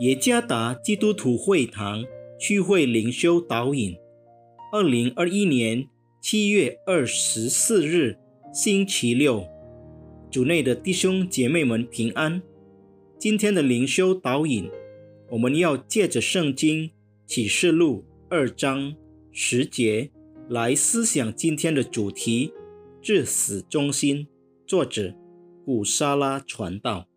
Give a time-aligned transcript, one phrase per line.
[0.00, 2.04] 耶加达基督徒会堂
[2.38, 3.96] 聚会灵修导引，
[4.70, 5.88] 二零二一年
[6.20, 8.16] 七月二十四日
[8.52, 9.44] 星期六，
[10.30, 12.40] 主内的弟兄姐妹们平安。
[13.18, 14.70] 今天的灵修导引，
[15.30, 16.92] 我们要借着圣经
[17.26, 18.94] 启示录二章
[19.32, 20.12] 十节
[20.48, 22.52] 来思想今天的主题：
[23.02, 24.28] 至死忠心。
[24.64, 25.12] 作者
[25.64, 27.08] 古沙拉传道，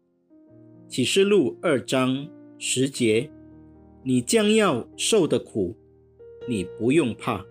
[0.89, 2.27] 启示录二章。
[2.63, 3.27] 十节，
[4.03, 5.75] 你将要受的苦，
[6.47, 7.43] 你不用怕。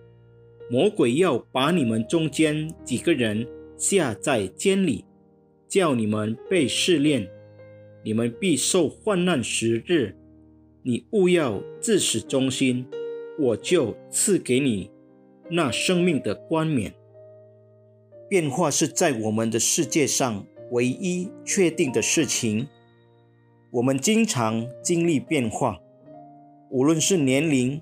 [0.69, 5.03] 魔鬼要把你们中间几个人下在监里，
[5.67, 7.29] 叫你们被试炼，
[8.05, 10.15] 你们必受患难十日。
[10.81, 12.85] 你勿要自始忠心，
[13.37, 14.89] 我就赐给你
[15.49, 16.93] 那生命的冠冕。
[18.29, 22.69] 变化是在我们的世界上唯一确定的事情。
[23.71, 25.79] 我们经常经历变化，
[26.69, 27.81] 无论是年龄、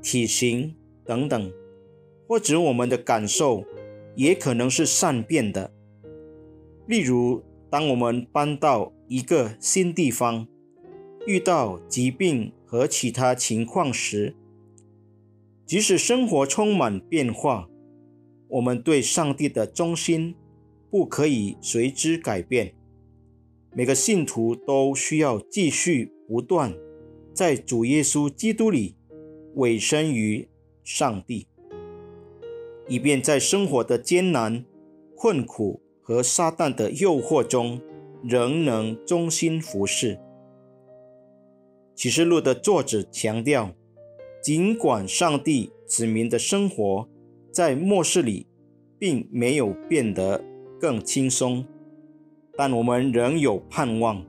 [0.00, 1.52] 体型等等，
[2.28, 3.64] 或者我们的感受
[4.14, 5.72] 也可能是善变的。
[6.86, 10.46] 例如，当我们搬到一个新地方，
[11.26, 14.36] 遇到疾病和其他情况时，
[15.66, 17.68] 即使生活充满变化，
[18.46, 20.36] 我们对上帝的忠心
[20.88, 22.74] 不可以随之改变。
[23.76, 26.72] 每个信徒都需要继续不断
[27.32, 28.94] 在主耶稣基督里
[29.54, 30.48] 委身于
[30.84, 31.48] 上帝，
[32.86, 34.64] 以便在生活的艰难、
[35.16, 37.80] 困苦和撒旦的诱惑中，
[38.22, 40.20] 仍能忠心服侍。
[41.96, 43.74] 启示录的作者强调，
[44.40, 47.08] 尽管上帝子民的生活
[47.50, 48.46] 在末世里
[49.00, 50.44] 并没有变得
[50.80, 51.66] 更轻松。
[52.56, 54.24] 但我们仍有盼望，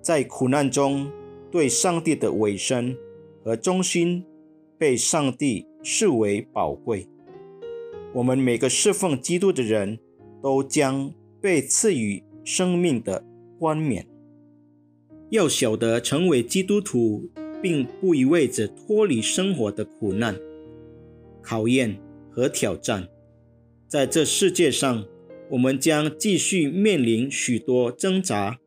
[0.00, 1.10] 在苦难中
[1.50, 2.96] 对上帝的委身
[3.44, 4.24] 和忠心
[4.78, 7.06] 被上帝视为宝贵。
[8.14, 9.98] 我们每个侍奉基督的人
[10.42, 13.22] 都将被赐予生命的
[13.58, 14.06] 冠冕。
[15.30, 17.28] 要晓得，成为基督徒
[17.60, 20.34] 并不意味着脱离生活的苦难、
[21.42, 21.98] 考验
[22.30, 23.08] 和挑战，
[23.86, 25.04] 在这世界上。
[25.52, 28.58] 我们将继续面临许多挣扎。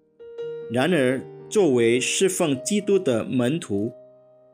[0.71, 3.91] 然而，作为侍奉基督的门徒，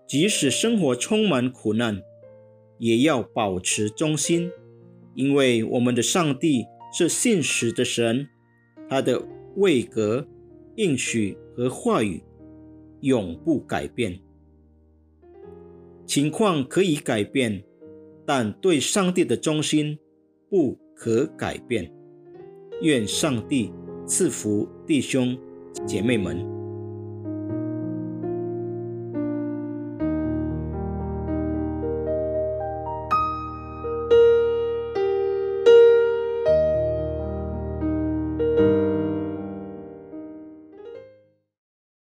[0.08, 2.02] 即使生活充满苦难，
[2.80, 4.50] 也要保持忠心，
[5.14, 8.30] 因为我们的上帝是信实的神，
[8.90, 9.22] 他的
[9.58, 10.26] 位格、
[10.78, 12.24] 应许和话语
[13.02, 14.22] 永不改变。
[16.06, 17.62] 情况可以改变，
[18.26, 20.00] 但对上帝的忠心
[20.50, 21.92] 不可改变。
[22.82, 23.72] 愿上帝
[24.06, 25.38] 赐福弟兄
[25.86, 26.61] 姐妹们。